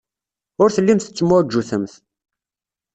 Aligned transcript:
Ur 0.61 0.69
tellimt 0.75 1.05
tettemɛujjutemt. 1.05 1.93